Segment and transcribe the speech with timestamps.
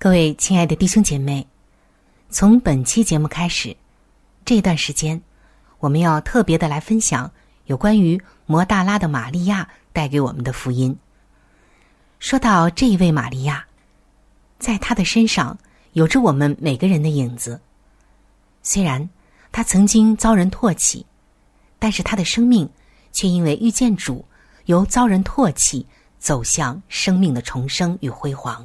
[0.00, 1.44] 各位亲爱的弟兄姐妹，
[2.30, 3.76] 从本期节目开始，
[4.44, 5.20] 这段时间，
[5.80, 7.28] 我们要特别的来分享
[7.64, 10.96] 有关于摩大拉的玛利亚带给我们的福音。
[12.20, 13.66] 说到这一位玛利亚，
[14.60, 15.58] 在她的身上
[15.94, 17.60] 有着我们每个人的影子。
[18.62, 19.10] 虽然
[19.50, 21.04] 她曾经遭人唾弃，
[21.80, 22.70] 但是她的生命
[23.10, 24.24] 却因为遇见主，
[24.66, 25.84] 由遭人唾弃
[26.20, 28.64] 走向生命的重生与辉煌。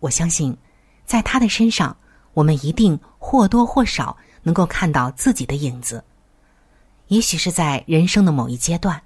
[0.00, 0.56] 我相信，
[1.04, 1.96] 在他的身上，
[2.34, 6.02] 我们一定或多或少能够看到自己的影子。
[7.08, 9.00] 也许是在人生的某一阶段，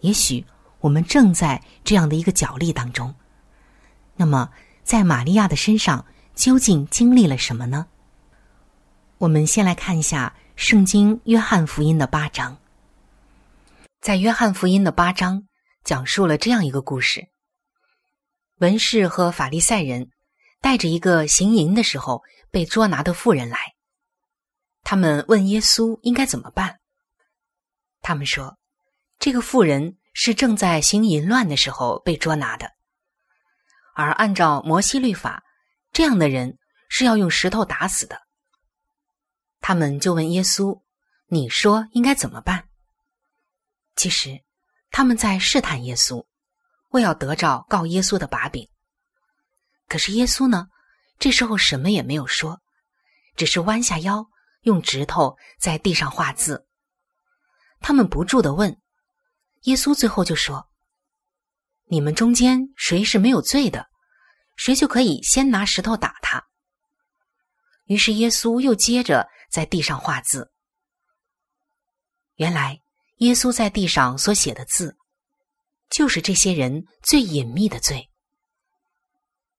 [0.00, 0.44] 也许
[0.80, 3.14] 我们正在这样的一个角力当中。
[4.16, 4.50] 那么，
[4.82, 7.86] 在玛利亚的身上究竟经历了什么呢？
[9.18, 12.56] 我们先来看一下《圣经·约翰福音》的八章。
[14.00, 15.44] 在《约翰福音》的八章，
[15.84, 17.28] 讲述了这样一个故事。
[18.58, 20.10] 文士和法利赛人
[20.60, 23.74] 带着一个行淫的时候被捉拿的妇人来，
[24.82, 26.80] 他们问耶稣应该怎么办。
[28.00, 28.58] 他们说，
[29.18, 32.72] 这个妇人是正在行淫乱的时候被捉拿的，
[33.94, 35.44] 而按照摩西律法，
[35.92, 36.58] 这样的人
[36.88, 38.22] 是要用石头打死的。
[39.60, 40.80] 他们就问耶稣
[41.28, 42.68] ：“你说应该怎么办？”
[43.94, 44.42] 其实，
[44.90, 46.26] 他们在试探耶稣。
[46.88, 48.68] 为要得着告耶稣的把柄，
[49.88, 50.68] 可是耶稣呢？
[51.18, 52.60] 这时候什么也没有说，
[53.34, 54.24] 只是弯下腰，
[54.62, 56.68] 用指头在地上画字。
[57.80, 58.80] 他们不住的问，
[59.62, 60.70] 耶稣最后就说
[61.90, 63.88] ：“你们中间谁是没有罪的，
[64.56, 66.46] 谁就可以先拿石头打他。”
[67.86, 70.52] 于是耶稣又接着在地上画字。
[72.36, 72.80] 原来
[73.16, 74.96] 耶稣在地上所写的字，
[75.90, 78.10] 就是这些人最隐秘的罪。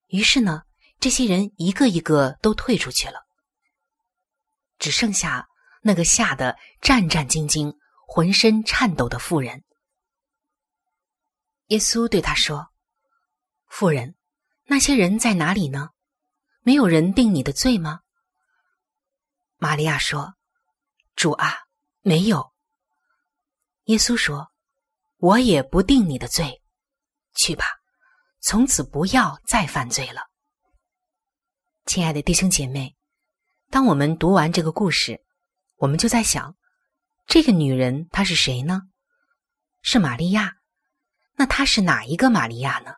[0.08, 0.62] 于是呢，
[0.98, 3.26] 这些人一个一个都退出去了，
[4.78, 5.48] 只剩下
[5.82, 9.64] 那个吓得战战兢兢、浑身颤抖的妇人。
[11.66, 12.72] 耶稣对他说
[13.70, 14.16] ：“妇人，
[14.64, 15.90] 那些人在哪里呢？
[16.62, 18.00] 没有人定你的罪吗？”
[19.56, 20.34] 玛利亚说
[21.14, 21.54] ：“主啊，
[22.00, 22.52] 没有。”
[23.84, 24.50] 耶稣说
[25.20, 26.62] ：“我也不定你的罪，
[27.34, 27.66] 去吧，
[28.40, 30.22] 从此不要再犯罪了。”
[31.84, 32.96] 亲爱的弟兄姐妹，
[33.70, 35.20] 当我们读完这个故事，
[35.76, 36.56] 我们就在想，
[37.26, 38.80] 这个女人她是谁呢？
[39.82, 40.54] 是玛利亚。
[41.36, 42.92] 那她是哪一个玛利亚呢？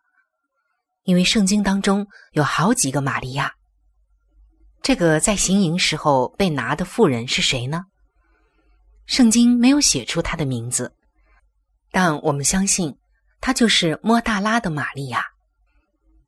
[1.03, 3.53] 因为圣经当中有好几个玛利亚。
[4.81, 7.85] 这个在行营时候被拿的妇人是谁呢？
[9.07, 10.95] 圣经没有写出她的名字，
[11.93, 12.93] 但我们相信
[13.41, 15.25] 她就是莫大拉的玛利亚。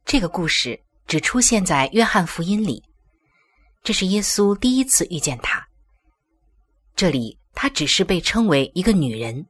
[0.05, 2.85] 这个故事只出现在约翰福音里，
[3.83, 5.67] 这是耶稣第一次遇见她。
[6.95, 9.45] 这里她只是被称为一个女人。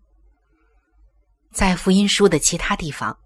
[1.50, 3.16] 在福音书的其他地方，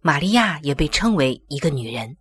[0.00, 2.16] 玛利亚也被称为一个女人。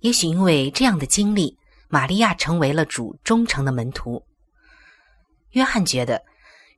[0.00, 1.58] 也许因为这样的经历，
[1.88, 4.24] 玛利亚成为了主忠诚的门徒。
[5.50, 6.22] 约翰觉得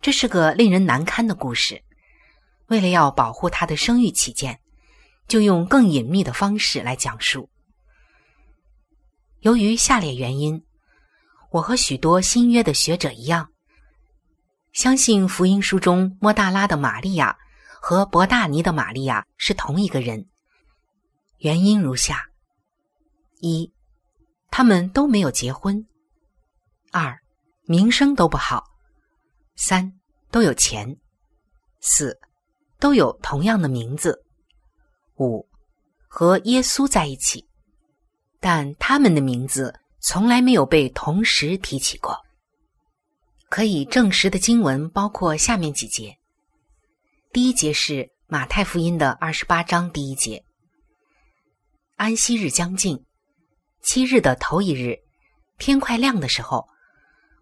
[0.03, 1.81] 这是个令人难堪的故事，
[2.67, 4.61] 为了要保护他的声誉起见，
[5.29, 7.49] 就用更隐秘的方式来讲述。
[9.43, 10.65] 由于下列原因，
[11.53, 13.49] 我和许多新约的学者一样。
[14.73, 17.39] 相信福音书中莫大拉的玛利亚
[17.81, 20.27] 和伯大尼的玛利亚是同一个人。
[21.39, 22.27] 原因如下：
[23.41, 23.73] 一，
[24.51, 25.87] 他们都没有结婚；
[26.91, 27.21] 二，
[27.67, 28.65] 名声都不好；
[29.57, 29.93] 三，
[30.31, 30.97] 都有钱；
[31.81, 32.19] 四，
[32.79, 34.13] 都有同样的名字；
[35.17, 35.47] 五，
[36.09, 37.47] 和耶稣在一起，
[38.41, 42.19] 但他们的名字从来没有被同时提起过。
[43.49, 46.17] 可以证实的经文包括下面几节。
[47.33, 50.43] 第一节是马太福音的二十八章第一节。
[51.97, 53.05] 安息日将近，
[53.83, 54.99] 七日的头一日，
[55.59, 56.67] 天快亮的时候，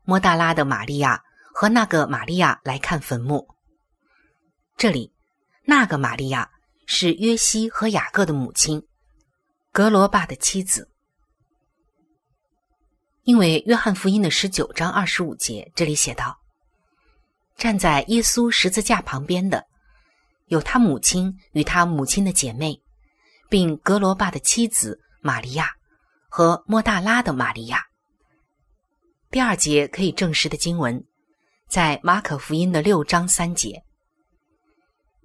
[0.02, 1.22] 莫大拉的玛利亚
[1.60, 3.46] 和那个玛利亚来看坟墓。
[4.78, 5.12] 这里，
[5.66, 6.50] 那个玛利亚
[6.86, 8.82] 是约西和雅各的母亲，
[9.70, 10.90] 格罗巴的妻子。
[13.24, 16.40] 因为约翰福音的十九章二十五节，这里写道
[17.58, 19.66] ：“站在耶稣十字架旁边的，
[20.46, 22.80] 有他母亲与他母亲的姐妹，
[23.50, 25.70] 并格罗巴的妻子玛利亚
[26.30, 27.84] 和莫大拉的玛利亚。”
[29.30, 31.04] 第二节可以证实的经文，
[31.70, 33.84] 在马可福音的六章三节。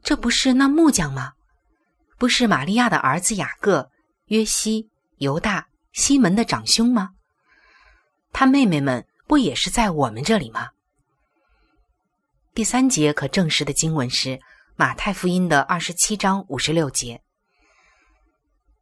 [0.03, 1.33] 这不是那木匠吗？
[2.19, 3.89] 不是玛利亚的儿子雅各、
[4.27, 7.09] 约西、犹大、西门的长兄吗？
[8.31, 10.69] 他妹妹们不也是在我们这里吗？
[12.53, 14.39] 第三节可证实的经文是
[14.75, 17.23] 马太福音的二十七章五十六节，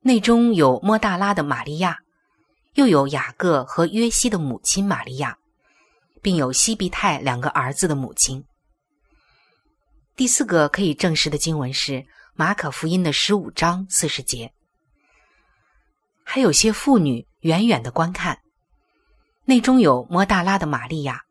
[0.02, 2.00] 内中有莫大拉的玛利亚，
[2.74, 5.38] 又有雅各和约西的母亲玛利亚，
[6.24, 8.44] 并有西庇太两个儿子的母亲。
[10.16, 14.52] 第四个可以证实的经文是马可福音的十五章四十节，
[16.24, 18.40] 还有些妇女远远的观看。
[19.46, 21.22] 内中有摩大拉的玛利亚，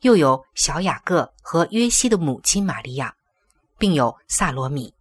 [0.00, 3.14] 又有小雅各和约西的母亲玛利亚，
[3.76, 4.94] 并有萨罗米。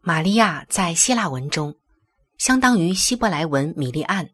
[0.00, 1.76] 玛利亚在希腊文中
[2.38, 4.28] 相当于希伯来文米利安，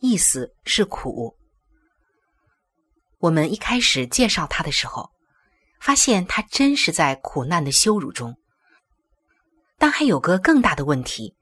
[0.00, 1.36] 意思是苦。
[3.24, 5.10] 我们一开始介绍他的时候，
[5.80, 8.36] 发现他真是在苦难的羞辱中。
[9.78, 11.34] 但还有个更大的问题：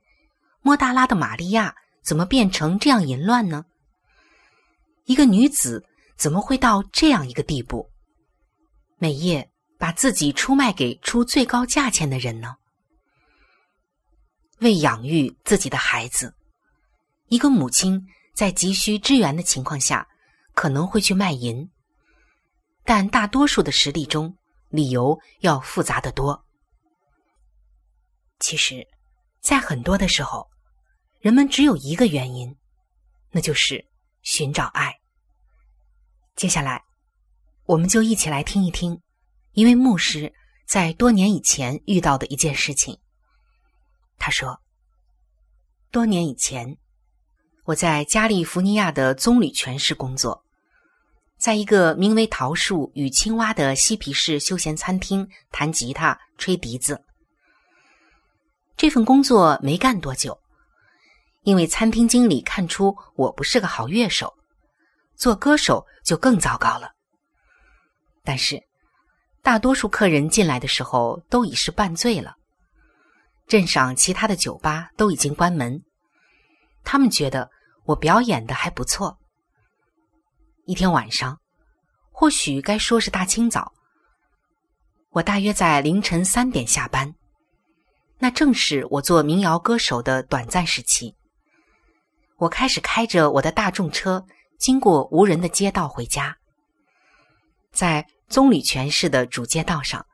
[0.60, 1.74] 莫大拉的玛利亚。
[2.04, 3.64] 怎么变成这样淫乱呢？
[5.04, 5.86] 一个女子
[6.16, 7.88] 怎么会到这样一个地步，
[8.98, 9.48] 每夜
[9.78, 12.56] 把自己出卖给出最高价钱的人呢？
[14.58, 16.34] 为养育自己的孩子，
[17.28, 20.08] 一个母亲在急需支援的情况下，
[20.52, 21.70] 可能会去卖淫，
[22.84, 24.36] 但大多数的实例中，
[24.68, 26.44] 理由要复杂的多。
[28.40, 28.86] 其实，
[29.40, 30.50] 在很多的时候。
[31.20, 32.56] 人们只有一个原因，
[33.30, 33.86] 那就是
[34.22, 34.98] 寻找爱。
[36.34, 36.82] 接下来，
[37.64, 39.00] 我们就一起来听一听
[39.52, 40.34] 一位牧师
[40.66, 42.98] 在多年以前遇到的一件事情。
[44.18, 44.60] 他说
[45.92, 46.76] ：“多年以前，
[47.66, 50.44] 我在加利福尼亚的棕榈泉市工作，
[51.42, 57.02] 在一个名为“桃树与青蛙”的嬉皮士休闲餐厅弹吉他、吹笛子。
[58.76, 60.38] 这份工作没干多久，
[61.42, 64.32] 因为餐厅经理看出我不是个好乐手，
[65.16, 66.92] 做歌手就更糟糕了。
[68.22, 68.62] 但是，
[69.42, 72.36] 大多数客人进来的时候都已是半醉了。
[73.48, 75.82] 镇上其他的酒吧都已经关门，
[76.84, 77.50] 他们觉得
[77.82, 79.18] 我表演的还不错。
[80.64, 81.36] 一天晚上，
[82.12, 83.72] 或许该说是大清早，
[85.10, 87.12] 我大约在凌晨三点下班，
[88.18, 91.12] 那正是我做民谣歌手的短暂时期。
[92.36, 94.24] 我开始开着我的大众车，
[94.56, 96.36] 经过无人的街道回家。
[97.72, 100.06] 在棕榈泉市的主街道上，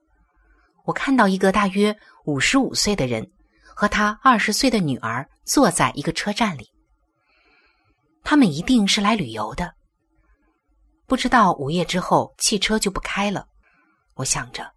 [0.84, 3.30] 我看到一个大约五十五岁的人
[3.74, 6.70] 和他二十岁的女儿坐在一个车站里，
[8.24, 9.74] 他们一定是来旅游的。
[11.08, 13.48] 不知道午夜之后汽车就不开了，
[14.12, 14.70] 我想着。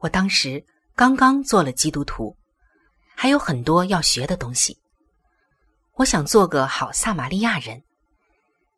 [0.00, 0.62] 我当时
[0.94, 2.36] 刚刚做了基督徒，
[3.16, 4.78] 还有很多要学的东西。
[5.94, 7.82] 我想做个好撒玛利亚人，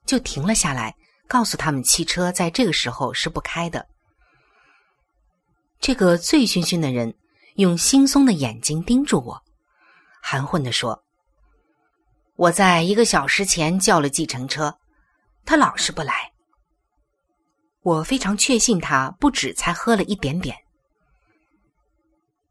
[0.07, 0.95] 就停了下来，
[1.27, 3.85] 告诉他们汽车在这个时候是不开的。
[5.81, 7.13] 这个醉醺醺的人
[7.57, 9.43] 用惺忪的眼睛盯住我，
[10.23, 11.03] 含混的说
[12.37, 14.79] ：“我在一个小时前叫了计程车。”
[15.47, 16.33] 他老是不来，
[17.83, 20.57] 我非常确信他不止才喝了一点点。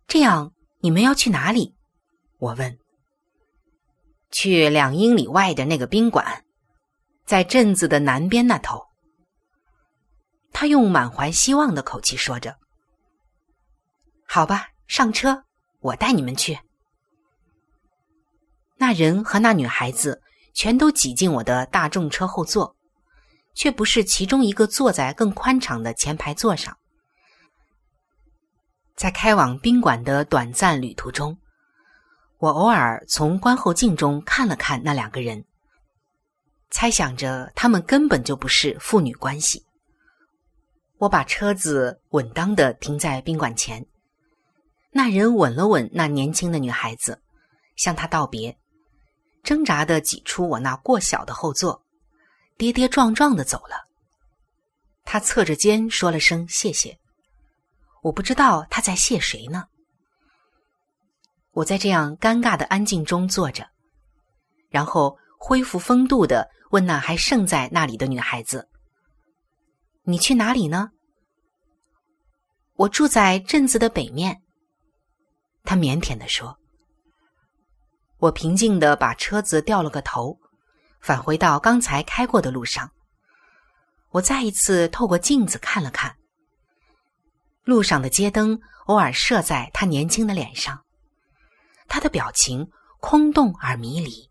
[0.08, 1.76] 这样，你们要去哪里？
[2.38, 2.78] 我问。
[4.30, 6.44] 去两英里外的那个宾馆，
[7.26, 8.84] 在镇子的南边那头。
[10.52, 12.56] 他用满怀希望的口气说着。
[14.28, 15.44] 好吧，上车，
[15.80, 16.60] 我带你们去。
[18.78, 20.22] 那人和那女孩子
[20.54, 22.76] 全都挤进我的大众车后座。
[23.54, 26.78] 却不是其中一个坐在更宽敞的前排座上。
[28.96, 31.38] 在开往宾馆的短暂旅途中，
[32.38, 35.46] 我偶尔从观后镜中看了看那两个人，
[36.70, 39.66] 猜想着他们根本就不是父女关系。
[41.00, 43.86] 我把车子稳当的停在宾馆前，
[44.92, 47.22] 那人吻了吻那年轻的女孩子，
[47.76, 48.58] 向她道别，
[49.44, 51.83] 挣扎的挤出我那过小的后座。
[52.64, 53.76] 跌跌撞撞的走了。
[55.04, 56.98] 他侧着肩说了声谢谢。
[58.02, 59.66] 我不知道他在谢谁呢。
[61.52, 63.68] 我在这样尴尬的安静中坐着，
[64.70, 68.70] 然后恢复风度的问那还剩在那里的女孩子
[70.04, 70.92] ：“你去哪里呢？”
[72.76, 74.42] 我住在镇子的北面。
[75.66, 76.58] 他腼腆的说。
[78.20, 80.40] 我平静的把车子掉了个头。
[81.04, 82.90] 返回到刚才开过的路上，
[84.12, 86.16] 我再一次透过镜子看了看。
[87.66, 90.82] 路上的街灯偶尔射在他年轻的脸上，
[91.90, 92.66] 他的表情
[93.02, 94.30] 空洞而迷离，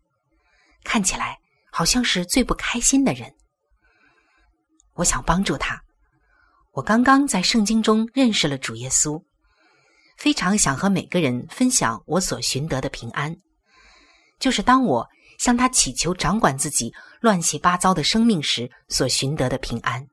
[0.83, 1.37] 看起来
[1.71, 3.31] 好像是最不开心的人。
[4.95, 5.79] 我想帮助他。
[6.71, 9.23] 我刚刚在圣经中认识了主耶稣，
[10.17, 13.37] 非常想和每个人分享我所寻得的平安。
[14.39, 15.07] 就是当我。
[15.37, 20.07] 向他祈求掌管自己乱七八糟的生命时所寻得的平安。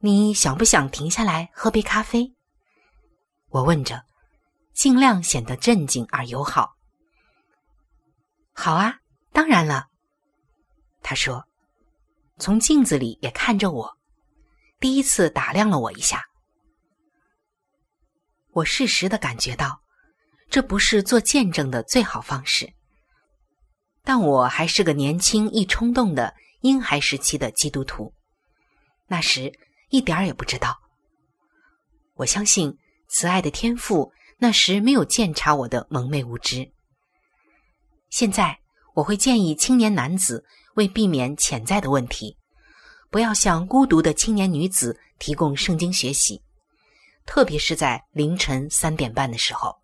[0.00, 2.32] 你想不想停下来喝杯咖啡？
[3.48, 4.04] 我问着，
[4.72, 6.76] 尽量显得镇静而友好。
[8.52, 8.98] 好啊，
[9.32, 9.86] 当然了。
[11.02, 11.44] 他说，
[12.38, 13.98] 从镜子里也看着我，
[14.78, 16.24] 第一次打量了我一下。
[18.52, 19.80] 我适时的感觉到，
[20.50, 22.72] 这不是做见证的最好方式。
[24.08, 28.10] 但我还是个年轻易冲动的婴孩时期的基督徒，
[29.06, 29.52] 那时
[29.90, 30.74] 一点儿也不知道。
[32.14, 32.74] 我相信
[33.08, 36.72] 慈爱的天父那时没有鉴察我的蒙昧无知。
[38.08, 38.58] 现在
[38.94, 40.42] 我会建议青年男子
[40.76, 42.34] 为避免潜在的问题，
[43.10, 46.40] 不要向孤独的青年女子提供圣经学习，
[47.26, 49.76] 特别是在凌晨三点半的时候。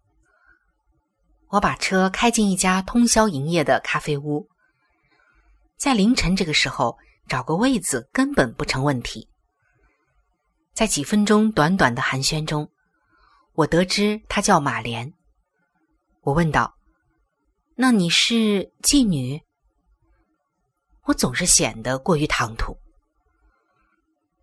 [1.49, 4.49] 我把车开进一家通宵营业的咖啡屋，
[5.77, 6.97] 在凌晨这个时候
[7.29, 9.29] 找个位子根本不成问题。
[10.73, 12.69] 在几分钟短短的寒暄中，
[13.53, 15.13] 我得知她叫马莲。
[16.23, 16.75] 我问道
[17.77, 19.41] ：“那你是妓女？”
[21.07, 22.77] 我总是显得过于唐突。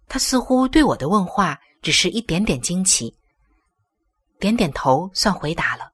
[0.08, 3.18] 他似乎对我的问话只是一点点惊奇，
[4.40, 5.91] 点点头算回答了。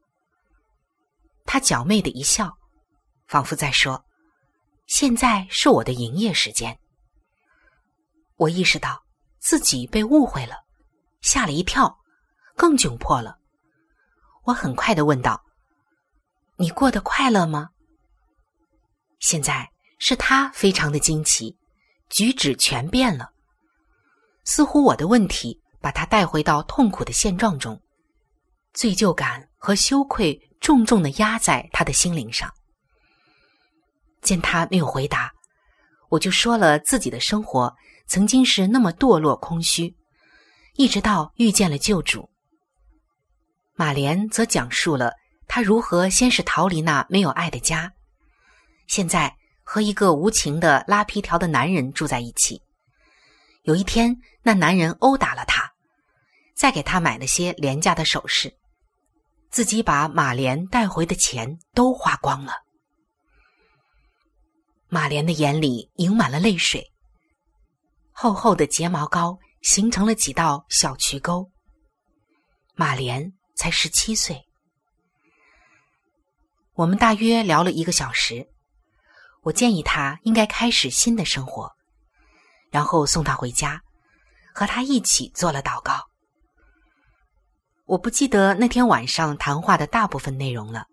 [1.47, 2.55] 他娇媚的一笑，
[3.25, 4.05] 仿佛在说
[4.85, 6.77] ：“现在是我的营业时间。”
[8.35, 9.03] 我意识到
[9.39, 10.57] 自己被误会了，
[11.21, 11.97] 吓了一跳，
[12.55, 13.39] 更窘迫了。
[14.43, 15.43] 我很快的问道
[16.57, 17.69] ：“你过得快乐吗？”
[19.19, 21.57] 现在是他非常的惊奇，
[22.09, 23.31] 举止全变了，
[24.43, 27.81] 似乎我的问题把他带回到痛苦的现状中，
[28.73, 32.51] 罪疚感和羞愧重重的压在他的心灵上。
[34.21, 35.31] 见他没有回答，
[36.09, 37.73] 我就说了自己的生活
[38.07, 39.95] 曾经是那么堕落空虚，
[40.73, 42.29] 一直到遇见了救主。
[43.75, 45.13] 马莲则讲述了
[45.47, 47.93] 他如何先是逃离那没有爱的家。
[48.87, 49.33] 现在
[49.63, 52.61] 和一个无情的拉皮条的男人住在一起。
[53.63, 55.71] 有一天，那男人殴打了他，
[56.55, 58.53] 再给他买了些廉价的首饰，
[59.49, 62.53] 自己把马莲带回的钱都花光了。
[64.89, 66.91] 马莲的眼里盈满了泪水，
[68.11, 71.49] 厚厚的睫毛膏形成了几道小渠沟。
[72.75, 74.45] 马莲才十七岁，
[76.73, 78.47] 我们大约聊了一个小时。
[79.41, 81.71] 我建议他应该开始新的生活，
[82.69, 83.81] 然后送他回家，
[84.53, 86.05] 和他一起做了祷告。
[87.87, 90.87] 我不记得那天晚上谈话的大部分内容了，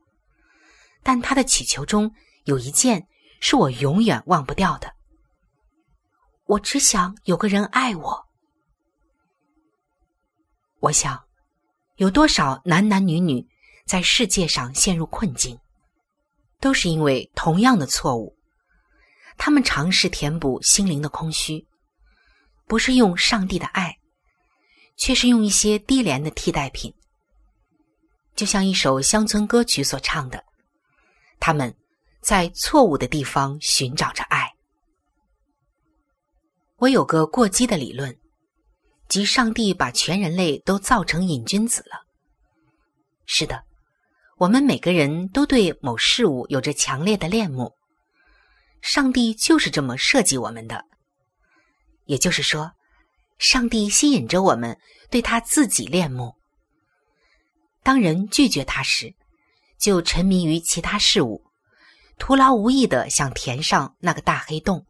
[1.03, 2.13] 但他的祈求中
[2.45, 3.07] 有一件
[3.41, 4.95] 是我永远忘不掉的。
[6.47, 8.27] 我只想有个人爱我。
[10.79, 11.21] 我想，
[11.97, 13.45] 有多少男男女女
[13.87, 15.59] 在世界上陷入困境，
[16.61, 18.37] 都是因为同样的错误。
[19.37, 21.67] 他们尝试填补心灵的空虚，
[22.67, 23.99] 不是用上帝的爱，
[24.97, 26.93] 却是用一些低廉的替代品。
[28.35, 30.45] 就像一首乡村歌曲所唱的
[31.39, 31.73] ：“他们
[32.21, 34.51] 在错误的地方寻找着爱。”
[36.79, 38.17] 我有个过激的理论，
[39.09, 42.05] 即上帝把全人类都造成瘾君子了。
[43.25, 43.63] 是的，
[44.37, 47.73] 我们每个人都对某事物有着强烈的恋慕。
[48.83, 50.85] 上帝就是这么设计我们的，
[52.05, 52.71] 也就是说，
[53.39, 54.79] 上帝吸引着我们
[55.11, 56.35] 对他自己恋慕。
[57.83, 59.15] 当人拒绝他时，
[59.79, 61.45] 就沉迷于其他事物，
[62.19, 64.87] 徒劳无益的想填上那个大黑洞。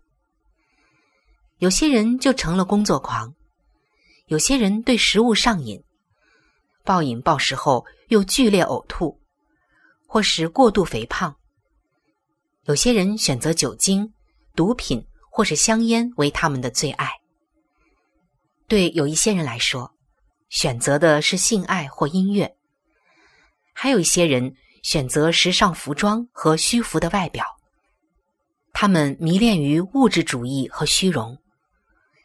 [1.58, 3.34] 有些人就成了工作狂，
[4.26, 5.82] 有些人对食物上瘾，
[6.84, 9.20] 暴饮暴食后又剧烈呕吐，
[10.06, 11.34] 或是过度肥胖。
[12.64, 14.12] 有些人选择酒精、
[14.54, 17.10] 毒品或是香烟为他们的最爱。
[18.66, 19.94] 对有一些人来说，
[20.48, 22.46] 选择的是性爱或音乐；
[23.72, 27.44] 还有一些人选择时尚服装和虚浮的外表。
[28.72, 31.38] 他们迷恋于物质主义和虚荣，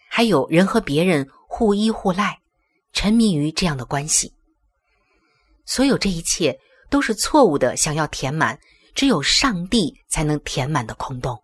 [0.10, 2.40] 还有人和别人互依互赖，
[2.94, 4.34] 沉迷于这样的关系。
[5.66, 8.60] 所有这一切都是错误的，想要填满。
[8.96, 11.42] 只有上帝才能填满的空洞。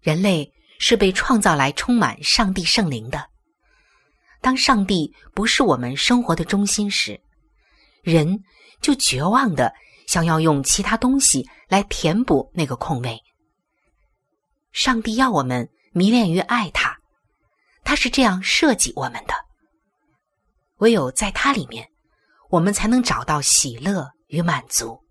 [0.00, 3.28] 人类是被创造来充满上帝圣灵的。
[4.40, 7.20] 当上帝不是我们生活的中心时，
[8.02, 8.42] 人
[8.80, 9.74] 就绝望的
[10.06, 13.20] 想要用其他东西来填补那个空位。
[14.72, 16.96] 上帝要我们迷恋于爱他，
[17.82, 19.34] 他是这样设计我们的。
[20.76, 21.88] 唯有在他里面，
[22.50, 25.02] 我们才能找到喜乐与满足。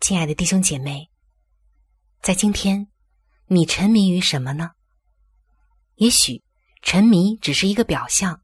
[0.00, 1.08] 亲爱的弟兄姐妹，
[2.20, 2.88] 在今天，
[3.52, 4.70] 你沉迷于什么呢？
[5.96, 6.42] 也许
[6.80, 8.40] 沉迷只是一个表象，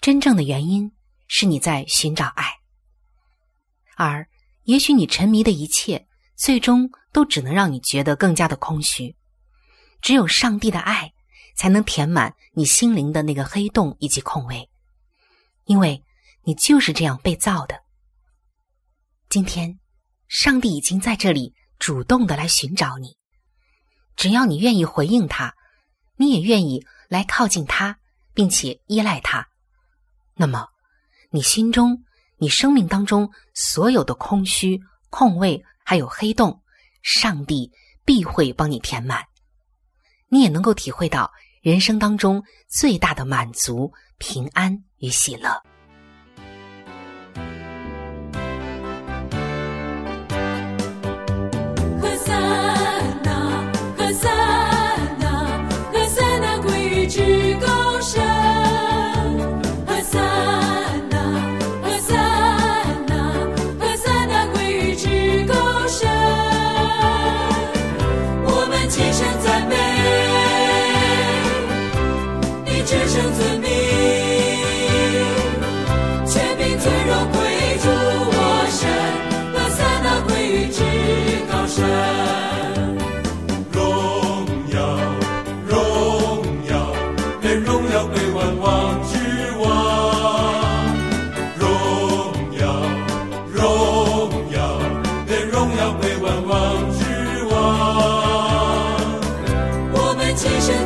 [0.00, 0.92] 真正的原因
[1.26, 2.44] 是你在寻找爱。
[3.96, 4.28] 而
[4.62, 6.06] 也许你沉迷的一切，
[6.36, 9.16] 最终都只能让你觉得更加的空虚。
[10.00, 11.12] 只有上帝的爱，
[11.56, 14.70] 才能填满你心灵的那个黑洞以及空位，
[15.64, 16.00] 因为
[16.44, 17.82] 你就是这样被造的。
[19.28, 19.80] 今天。
[20.28, 23.18] 上帝已经在这里主动的来寻找你，
[24.16, 25.54] 只要你愿意回应他，
[26.16, 27.98] 你也愿意来靠近他，
[28.34, 29.48] 并且依赖他，
[30.34, 30.68] 那么
[31.30, 32.04] 你心中、
[32.36, 36.62] 你生命当中所有的空虚、空位还有黑洞，
[37.02, 37.72] 上帝
[38.04, 39.24] 必会帮你填满，
[40.28, 45.62] 你也能够体会到人生当中最大的满足、平安与喜乐。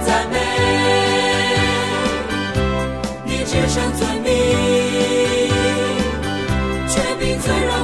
[0.05, 0.37] 赞美
[3.25, 4.33] 你只生存命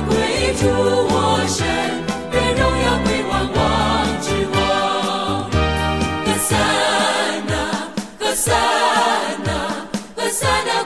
[0.07, 0.55] 归
[1.09, 1.67] 我身
[2.33, 3.33] 愿荣耀归之王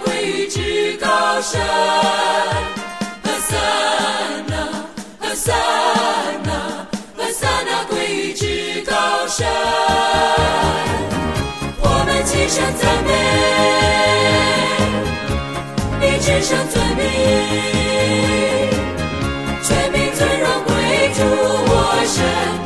[0.05, 1.61] 归于至高神
[3.23, 3.59] 格桑
[4.49, 4.55] 拉
[5.21, 5.55] 格桑
[6.45, 6.51] 拉
[7.17, 8.56] 格桑拉归于至
[9.37, 9.46] 神。
[11.79, 13.11] 我们齐声赞美，
[16.01, 17.05] 你至圣尊名，
[19.62, 20.72] 全民尊荣归
[21.12, 21.20] 主
[21.68, 21.70] 我
[22.07, 22.65] 神。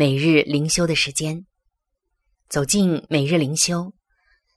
[0.00, 1.44] 每日灵修的时间。
[2.48, 3.92] 走进每日灵修，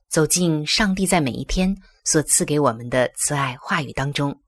[0.08, 1.76] 走进上帝在每一天
[2.06, 4.42] 所赐给我们的慈爱话语当中。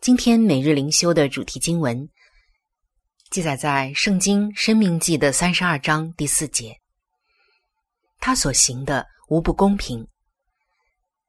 [0.00, 2.08] 今天每日灵修的主题经文
[3.30, 6.78] 记载在《圣经·生命记》的三十二章第四节。
[8.20, 10.06] 他所行的无不公平。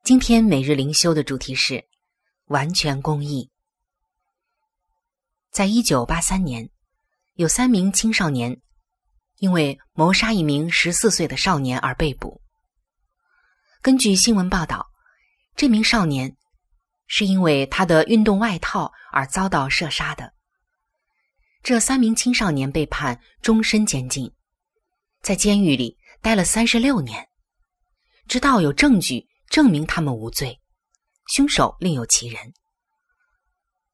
[0.03, 1.83] 今天每日灵修的主题是
[2.49, 3.49] 完全公义。
[5.49, 6.69] 在一九八三年，
[7.35, 8.61] 有三名青少年
[9.37, 12.39] 因为谋杀一名十四岁的少年而被捕。
[13.81, 14.87] 根据新闻报道，
[15.55, 16.37] 这名少年
[17.07, 20.31] 是因为他的运动外套而遭到射杀的。
[21.63, 24.31] 这三名青少年被判终身监禁，
[25.21, 27.27] 在监狱里待了三十六年，
[28.27, 30.61] 直到有证据证明他们无罪，
[31.27, 32.53] 凶手另有其人。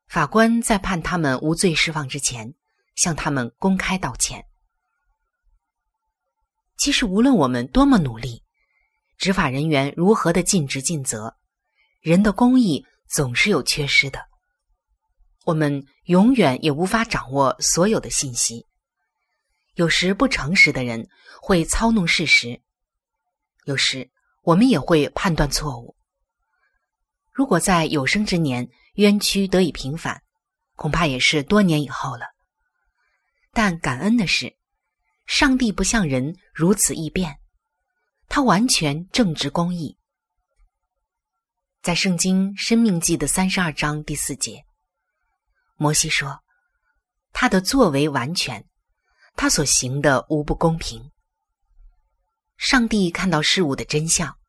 [0.10, 2.54] 法官在判他们无罪释放之前，
[3.00, 4.46] 向他们公开道歉。
[6.76, 8.44] 其实，无论我们多么努力，
[9.18, 11.38] 执法人员如何的尽职尽责，
[12.02, 14.20] 人的公义总是有缺失的。
[15.46, 18.68] 我们永远也无法掌握所有的信息。
[19.76, 21.08] 有时不诚实的人
[21.42, 22.62] 会操弄事实，
[23.64, 24.12] 有时
[24.44, 25.96] 我们也会判断错误。
[27.32, 30.22] 如果在有生之年，冤屈得以平反，
[30.76, 32.26] 恐怕也是多年以后了。
[33.62, 34.56] 但感恩的是，
[35.26, 37.42] 上帝不像人如此易变，
[38.30, 39.98] 他完全正直公义。
[41.82, 44.64] 在《圣经·生命记》的三十二章第四节，
[45.76, 46.40] 摩西说
[47.36, 48.66] ：“他的作为完全，
[49.36, 51.12] 他所行的无不公平。”
[52.56, 54.40] 上帝看到事物的真相，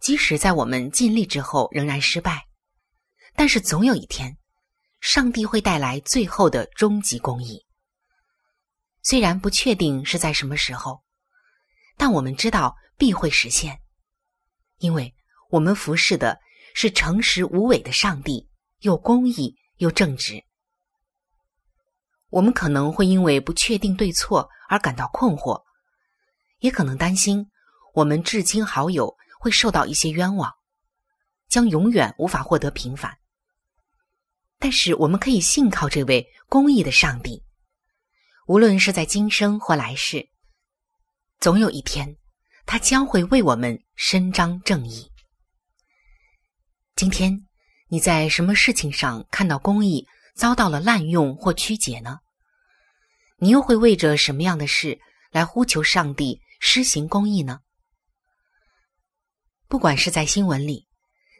[0.00, 2.46] 即使在我们尽力之后仍然失败。
[3.34, 4.36] 但是总有一天，
[5.00, 7.64] 上帝会带来最后的终极公义。
[9.02, 11.02] 虽然不确定是在什么时候，
[11.96, 13.80] 但我们知道必会实现，
[14.78, 15.14] 因为
[15.50, 16.38] 我们服侍的
[16.74, 20.44] 是诚实无伪的上帝，又公义又正直。
[22.30, 25.62] 我们可能会因为不确定对错而感到困惑，
[26.60, 27.50] 也可能担心
[27.92, 30.50] 我们至亲好友会受到一些冤枉，
[31.48, 33.18] 将永远无法获得平反。
[34.58, 37.44] 但是我们可以信靠这位公义的上帝，
[38.46, 40.28] 无论是在今生或来世，
[41.38, 42.16] 总有一天，
[42.66, 45.08] 他将会为我们伸张正义。
[46.96, 47.46] 今天
[47.88, 52.18] 你在什么事情上看到公义遭到了滥用或曲解呢？
[53.36, 54.98] 你又会为着什么样的事
[55.30, 57.60] 来呼求上帝施行公义呢？
[59.68, 60.86] 不管是在新闻里，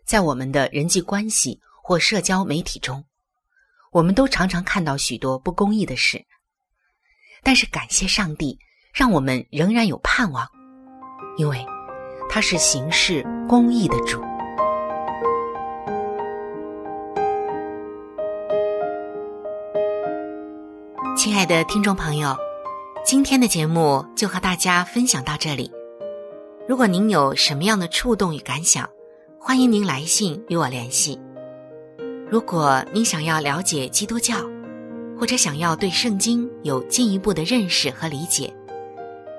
[0.06, 3.04] 在我们的人际关系或社交媒体中。
[3.90, 6.24] 我们都常常看到许多不公义的事，
[7.42, 8.56] 但是感谢上帝，
[8.94, 10.46] 让我们仍然有盼望，
[11.36, 11.66] 因为
[12.28, 14.22] 他是行事公义的主。
[21.16, 22.36] 亲爱的听众朋友，
[23.04, 25.70] 今天的节目就和大家分享到这里。
[26.68, 28.88] 如果您有什么样的触动与感想，
[29.38, 31.20] 欢迎您来信与我联系。
[32.30, 34.36] 如果您想要了解基督教，
[35.18, 38.52] 或者想要对圣经有进一步的认识和理解，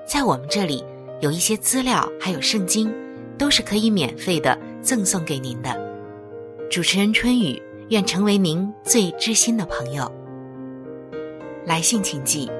[0.06, 0.82] 在我们这里
[1.20, 2.92] 有一些资料，还有圣经，
[3.36, 5.78] 都是可以免费的赠送给您的。
[6.70, 7.60] 主持人春雨
[7.90, 10.10] 愿成为您最知心的朋友。
[11.64, 12.50] 来信请寄：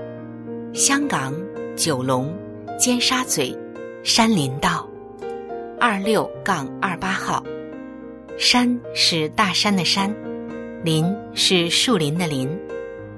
[0.72, 1.34] 香港
[1.76, 2.32] 九龙
[2.78, 3.56] 尖沙咀
[4.02, 4.88] 山林道
[5.80, 7.42] 二六杠二八号。
[8.36, 10.14] 山是大山的山，
[10.82, 12.48] 林是树林的林，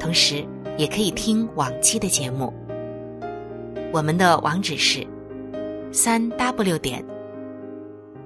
[0.00, 0.44] 同时，
[0.78, 2.52] 也可以听往期的节目。
[3.92, 5.06] 我们的网址是
[5.92, 7.04] 三 w 点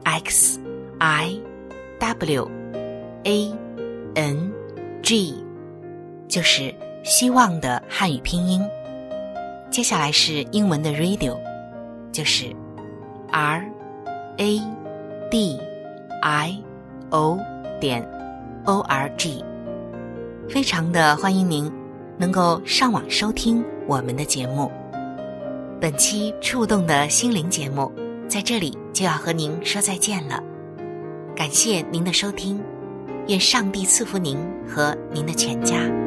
[0.04, 0.60] x
[1.00, 1.40] i
[1.98, 2.48] w
[3.24, 3.52] a
[4.14, 4.52] n
[5.02, 5.34] g，
[6.28, 8.62] 就是希望的汉语拼音。
[9.70, 11.36] 接下来是英文的 radio，
[12.12, 12.46] 就是
[13.32, 13.64] r
[14.36, 14.60] a
[15.30, 15.58] d
[16.22, 16.62] i
[17.10, 17.38] o
[17.80, 18.06] 点
[18.64, 19.44] o r g。
[20.48, 21.70] 非常的欢迎您
[22.18, 24.70] 能够上网收听我们的节目。
[25.80, 27.90] 本期触动的心灵节目
[28.28, 30.42] 在这里就要和您说再见了，
[31.34, 32.62] 感谢您的收听，
[33.26, 36.03] 愿上帝赐福您和您的全家。